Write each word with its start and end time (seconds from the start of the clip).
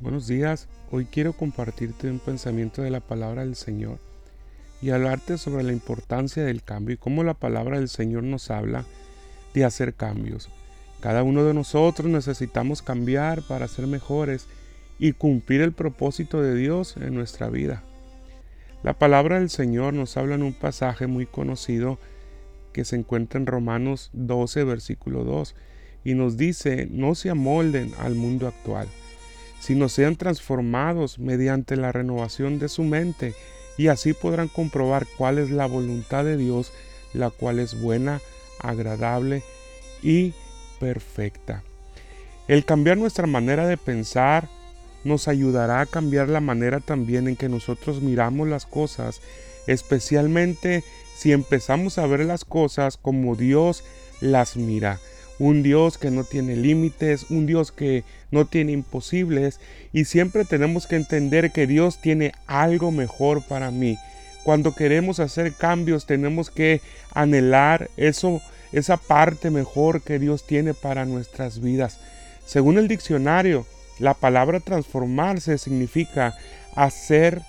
Buenos 0.00 0.26
días, 0.26 0.66
hoy 0.90 1.04
quiero 1.04 1.34
compartirte 1.34 2.10
un 2.10 2.20
pensamiento 2.20 2.80
de 2.80 2.88
la 2.88 3.00
palabra 3.00 3.44
del 3.44 3.54
Señor 3.54 3.98
y 4.80 4.88
hablarte 4.88 5.36
sobre 5.36 5.62
la 5.62 5.72
importancia 5.72 6.42
del 6.42 6.62
cambio 6.62 6.94
y 6.94 6.96
cómo 6.96 7.22
la 7.22 7.34
palabra 7.34 7.78
del 7.78 7.90
Señor 7.90 8.22
nos 8.22 8.50
habla 8.50 8.86
de 9.52 9.66
hacer 9.66 9.92
cambios. 9.92 10.48
Cada 11.00 11.22
uno 11.22 11.44
de 11.44 11.52
nosotros 11.52 12.10
necesitamos 12.10 12.80
cambiar 12.80 13.42
para 13.42 13.68
ser 13.68 13.86
mejores 13.86 14.46
y 14.98 15.12
cumplir 15.12 15.60
el 15.60 15.72
propósito 15.72 16.40
de 16.40 16.54
Dios 16.54 16.96
en 16.96 17.14
nuestra 17.14 17.50
vida. 17.50 17.82
La 18.82 18.98
palabra 18.98 19.38
del 19.38 19.50
Señor 19.50 19.92
nos 19.92 20.16
habla 20.16 20.36
en 20.36 20.44
un 20.44 20.54
pasaje 20.54 21.08
muy 21.08 21.26
conocido 21.26 21.98
que 22.72 22.86
se 22.86 22.96
encuentra 22.96 23.38
en 23.38 23.44
Romanos 23.44 24.08
12, 24.14 24.64
versículo 24.64 25.24
2, 25.24 25.54
y 26.04 26.14
nos 26.14 26.38
dice, 26.38 26.88
no 26.90 27.14
se 27.14 27.28
amolden 27.28 27.92
al 27.98 28.14
mundo 28.14 28.48
actual 28.48 28.88
sino 29.60 29.88
sean 29.88 30.16
transformados 30.16 31.18
mediante 31.18 31.76
la 31.76 31.92
renovación 31.92 32.58
de 32.58 32.68
su 32.68 32.82
mente, 32.82 33.34
y 33.76 33.88
así 33.88 34.12
podrán 34.12 34.48
comprobar 34.48 35.06
cuál 35.16 35.38
es 35.38 35.50
la 35.50 35.66
voluntad 35.66 36.24
de 36.24 36.36
Dios, 36.36 36.72
la 37.12 37.30
cual 37.30 37.60
es 37.60 37.80
buena, 37.80 38.20
agradable 38.58 39.42
y 40.02 40.34
perfecta. 40.80 41.62
El 42.48 42.64
cambiar 42.64 42.98
nuestra 42.98 43.26
manera 43.26 43.66
de 43.66 43.76
pensar 43.76 44.48
nos 45.04 45.28
ayudará 45.28 45.80
a 45.80 45.86
cambiar 45.86 46.28
la 46.28 46.40
manera 46.40 46.80
también 46.80 47.28
en 47.28 47.36
que 47.36 47.48
nosotros 47.48 48.02
miramos 48.02 48.48
las 48.48 48.66
cosas, 48.66 49.20
especialmente 49.66 50.82
si 51.16 51.32
empezamos 51.32 51.98
a 51.98 52.06
ver 52.06 52.20
las 52.20 52.44
cosas 52.44 52.96
como 52.96 53.36
Dios 53.36 53.84
las 54.20 54.56
mira 54.56 54.98
un 55.40 55.62
Dios 55.62 55.96
que 55.96 56.10
no 56.10 56.22
tiene 56.22 56.54
límites, 56.54 57.30
un 57.30 57.46
Dios 57.46 57.72
que 57.72 58.04
no 58.30 58.44
tiene 58.44 58.72
imposibles 58.72 59.58
y 59.92 60.04
siempre 60.04 60.44
tenemos 60.44 60.86
que 60.86 60.96
entender 60.96 61.50
que 61.50 61.66
Dios 61.66 62.00
tiene 62.00 62.32
algo 62.46 62.92
mejor 62.92 63.42
para 63.42 63.70
mí. 63.70 63.96
Cuando 64.44 64.74
queremos 64.74 65.18
hacer 65.18 65.54
cambios 65.54 66.04
tenemos 66.04 66.50
que 66.50 66.82
anhelar 67.14 67.88
eso, 67.96 68.42
esa 68.72 68.98
parte 68.98 69.50
mejor 69.50 70.02
que 70.02 70.18
Dios 70.18 70.46
tiene 70.46 70.74
para 70.74 71.06
nuestras 71.06 71.60
vidas. 71.60 71.98
Según 72.44 72.76
el 72.76 72.86
diccionario, 72.86 73.66
la 73.98 74.12
palabra 74.12 74.60
transformarse 74.60 75.56
significa 75.56 76.36
hacer 76.76 77.40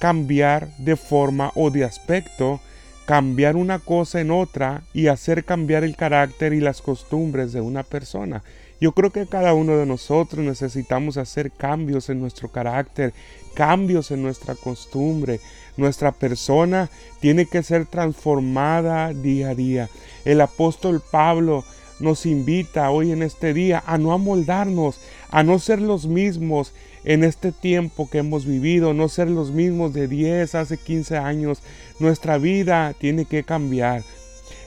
cambiar 0.00 0.68
de 0.78 0.96
forma 0.96 1.52
o 1.54 1.70
de 1.70 1.84
aspecto 1.84 2.60
cambiar 3.06 3.54
una 3.54 3.78
cosa 3.78 4.20
en 4.20 4.32
otra 4.32 4.82
y 4.92 5.06
hacer 5.06 5.44
cambiar 5.44 5.84
el 5.84 5.96
carácter 5.96 6.52
y 6.52 6.60
las 6.60 6.82
costumbres 6.82 7.52
de 7.52 7.60
una 7.60 7.84
persona. 7.84 8.42
Yo 8.80 8.92
creo 8.92 9.10
que 9.10 9.26
cada 9.26 9.54
uno 9.54 9.76
de 9.76 9.86
nosotros 9.86 10.44
necesitamos 10.44 11.16
hacer 11.16 11.50
cambios 11.50 12.10
en 12.10 12.20
nuestro 12.20 12.48
carácter, 12.50 13.14
cambios 13.54 14.10
en 14.10 14.22
nuestra 14.22 14.54
costumbre. 14.54 15.40
Nuestra 15.76 16.12
persona 16.12 16.90
tiene 17.20 17.46
que 17.46 17.62
ser 17.62 17.86
transformada 17.86 19.14
día 19.14 19.50
a 19.50 19.54
día. 19.54 19.88
El 20.24 20.40
apóstol 20.40 21.00
Pablo 21.10 21.64
nos 22.00 22.26
invita 22.26 22.90
hoy 22.90 23.12
en 23.12 23.22
este 23.22 23.54
día 23.54 23.82
a 23.86 23.96
no 23.96 24.12
amoldarnos, 24.12 25.00
a 25.30 25.42
no 25.42 25.58
ser 25.58 25.80
los 25.80 26.06
mismos 26.06 26.74
en 27.04 27.22
este 27.22 27.52
tiempo 27.52 28.10
que 28.10 28.18
hemos 28.18 28.44
vivido, 28.44 28.92
no 28.92 29.08
ser 29.08 29.30
los 29.30 29.52
mismos 29.52 29.94
de 29.94 30.08
10, 30.08 30.54
hace 30.56 30.76
15 30.76 31.16
años. 31.16 31.62
Nuestra 31.98 32.38
vida 32.38 32.94
tiene 32.98 33.24
que 33.24 33.44
cambiar. 33.44 34.02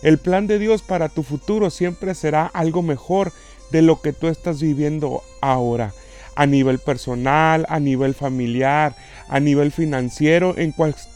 El 0.01 0.17
plan 0.17 0.47
de 0.47 0.59
Dios 0.59 0.81
para 0.81 1.09
tu 1.09 1.23
futuro 1.23 1.69
siempre 1.69 2.15
será 2.15 2.45
algo 2.45 2.81
mejor 2.81 3.31
de 3.71 3.81
lo 3.81 4.01
que 4.01 4.13
tú 4.13 4.27
estás 4.27 4.61
viviendo 4.61 5.21
ahora. 5.41 5.93
A 6.35 6.45
nivel 6.45 6.79
personal, 6.79 7.65
a 7.69 7.79
nivel 7.79 8.13
familiar, 8.13 8.95
a 9.27 9.39
nivel 9.39 9.71
financiero, 9.71 10.55
en 10.57 10.73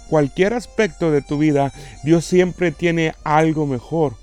cualquier 0.09 0.53
aspecto 0.53 1.11
de 1.11 1.21
tu 1.21 1.37
vida, 1.37 1.71
Dios 2.03 2.25
siempre 2.25 2.71
tiene 2.71 3.15
algo 3.23 3.65
mejor. 3.65 4.15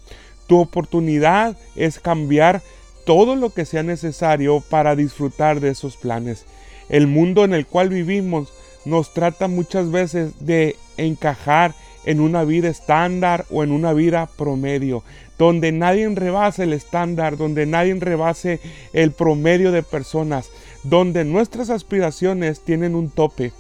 Tu 0.47 0.59
oportunidad 0.59 1.57
es 1.75 2.01
cambiar 2.01 2.63
todo 3.07 3.35
lo 3.35 3.51
que 3.51 3.65
sea 3.65 3.83
necesario 3.83 4.61
para 4.61 4.95
disfrutar 4.95 5.61
de 5.61 5.71
esos 5.71 5.97
planes. 5.97 6.45
El 6.89 7.07
mundo 7.07 7.45
en 7.45 7.55
el 7.55 7.67
cual 7.67 7.89
vivimos 7.89 8.53
nos 8.85 9.13
trata 9.13 9.49
muchas 9.49 9.91
veces 9.91 10.45
de 10.45 10.77
encajar 10.97 11.75
en 12.05 12.21
una 12.21 12.45
vida 12.45 12.69
estándar 12.69 13.45
o 13.51 13.63
en 13.63 13.73
una 13.73 13.93
vida 13.93 14.29
promedio, 14.37 15.03
donde 15.39 15.73
nadie 15.73 16.09
rebase 16.09 16.65
el 16.65 16.73
estándar, 16.73 17.37
donde 17.37 17.67
nadie 17.67 17.95
rebase 17.95 18.61
el 18.93 19.13
promedio 19.13 19.73
de 19.73 19.83
personas, 19.83 20.51
donde 20.83 21.25
nuestras 21.25 21.71
aspiraciones 21.71 22.61
tienen 22.61 22.95
un 22.95 23.11
tope, 23.11 23.53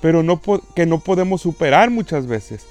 pero 0.00 0.22
no 0.22 0.40
que 0.74 0.86
no 0.86 1.00
podemos 1.00 1.42
superar 1.42 1.90
muchas 1.90 2.26
veces, 2.26 2.66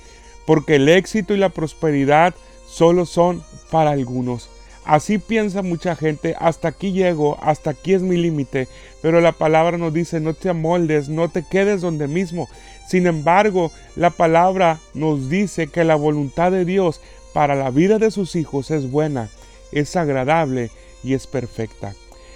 porque 0.46 0.75
el 0.75 0.90
éxito 0.90 1.34
y 1.34 1.38
la 1.38 1.50
prosperidad 1.50 2.34
solo 2.67 3.06
son 3.06 3.44
para 3.72 3.91
algunos. 3.91 4.50
Así 4.85 5.18
piensa 5.18 5.63
mucha 5.63 5.96
gente, 5.96 6.35
hasta 6.40 6.68
aquí 6.68 6.91
llego, 6.91 7.40
hasta 7.41 7.72
aquí 7.72 7.94
es 7.94 8.03
mi 8.03 8.18
límite, 8.18 8.68
pero 9.01 9.19
la 9.19 9.31
palabra 9.31 9.79
nos 9.79 9.94
dice, 9.94 10.19
no 10.19 10.35
te 10.35 10.50
amoldes, 10.50 11.09
no 11.09 11.28
te 11.29 11.44
quedes 11.44 11.81
donde 11.81 12.07
mismo. 12.07 12.47
Sin 12.88 13.07
embargo, 13.07 13.72
la 13.96 14.12
palabra 14.12 14.79
nos 14.94 15.28
dice 15.28 15.68
que 15.68 15.84
la 15.84 15.96
voluntad 15.96 16.51
de 16.51 16.66
Dios 16.66 17.01
para 17.34 17.56
la 17.56 17.72
vida 17.72 17.97
de 17.97 18.12
sus 18.12 18.35
hijos 18.35 18.69
es 18.69 18.91
buena, 18.91 19.29
es 19.72 19.96
agradable 19.96 20.69
y 21.03 21.16
es 21.16 21.25
perfecta. 21.25 21.96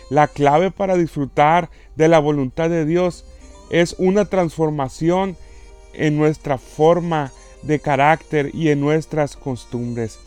La 0.09 0.27
clave 0.27 0.71
para 0.71 0.97
disfrutar 0.97 1.69
de 1.95 2.07
la 2.07 2.17
voluntad 2.17 2.71
de 2.71 2.83
Dios 2.83 3.25
es 3.69 3.95
una 3.99 4.25
transformación 4.25 5.37
en 5.93 6.17
nuestra 6.17 6.57
forma 6.57 7.31
de 7.61 7.79
carácter 7.79 8.49
y 8.55 8.69
en 8.69 8.81
nuestras 8.81 9.35
costumbres. 9.35 10.17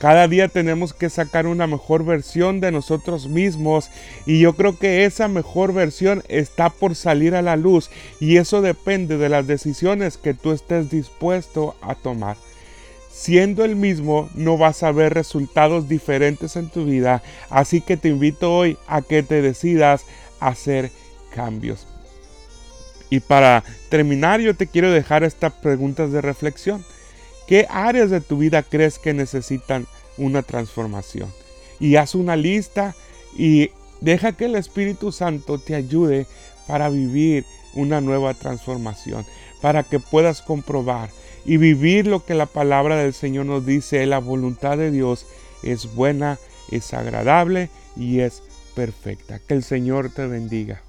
Cada 0.00 0.28
día 0.28 0.48
tenemos 0.48 0.94
que 0.94 1.10
sacar 1.10 1.46
una 1.46 1.66
mejor 1.66 2.06
versión 2.06 2.60
de 2.60 2.72
nosotros 2.72 3.28
mismos 3.28 3.90
y 4.24 4.40
yo 4.40 4.54
creo 4.54 4.78
que 4.78 5.04
esa 5.04 5.28
mejor 5.28 5.74
versión 5.74 6.22
está 6.28 6.70
por 6.70 6.96
salir 6.96 7.34
a 7.34 7.42
la 7.42 7.56
luz 7.56 7.90
y 8.18 8.38
eso 8.38 8.62
depende 8.62 9.18
de 9.18 9.28
las 9.28 9.46
decisiones 9.46 10.16
que 10.16 10.32
tú 10.32 10.52
estés 10.52 10.88
dispuesto 10.88 11.76
a 11.82 11.94
tomar. 11.94 12.38
Siendo 13.10 13.62
el 13.62 13.76
mismo 13.76 14.30
no 14.34 14.56
vas 14.56 14.82
a 14.84 14.90
ver 14.90 15.12
resultados 15.12 15.86
diferentes 15.86 16.56
en 16.56 16.70
tu 16.70 16.86
vida, 16.86 17.22
así 17.50 17.82
que 17.82 17.98
te 17.98 18.08
invito 18.08 18.54
hoy 18.54 18.78
a 18.86 19.02
que 19.02 19.22
te 19.22 19.42
decidas 19.42 20.06
a 20.40 20.48
hacer 20.48 20.90
cambios. 21.34 21.86
Y 23.10 23.20
para 23.20 23.64
terminar 23.90 24.40
yo 24.40 24.54
te 24.56 24.66
quiero 24.66 24.90
dejar 24.90 25.24
estas 25.24 25.52
preguntas 25.52 26.10
de 26.10 26.22
reflexión. 26.22 26.86
¿Qué 27.50 27.66
áreas 27.68 28.10
de 28.10 28.20
tu 28.20 28.38
vida 28.38 28.62
crees 28.62 29.00
que 29.00 29.12
necesitan 29.12 29.88
una 30.16 30.42
transformación? 30.42 31.28
Y 31.80 31.96
haz 31.96 32.14
una 32.14 32.36
lista 32.36 32.94
y 33.36 33.70
deja 34.00 34.36
que 34.36 34.44
el 34.44 34.54
Espíritu 34.54 35.10
Santo 35.10 35.58
te 35.58 35.74
ayude 35.74 36.28
para 36.68 36.88
vivir 36.88 37.44
una 37.74 38.00
nueva 38.00 38.34
transformación, 38.34 39.26
para 39.60 39.82
que 39.82 39.98
puedas 39.98 40.42
comprobar 40.42 41.10
y 41.44 41.56
vivir 41.56 42.06
lo 42.06 42.24
que 42.24 42.34
la 42.34 42.46
palabra 42.46 42.94
del 42.94 43.14
Señor 43.14 43.46
nos 43.46 43.66
dice, 43.66 44.06
la 44.06 44.20
voluntad 44.20 44.78
de 44.78 44.92
Dios 44.92 45.26
es 45.64 45.92
buena, 45.92 46.38
es 46.70 46.94
agradable 46.94 47.68
y 47.96 48.20
es 48.20 48.44
perfecta. 48.76 49.40
Que 49.40 49.54
el 49.54 49.64
Señor 49.64 50.10
te 50.10 50.24
bendiga. 50.28 50.82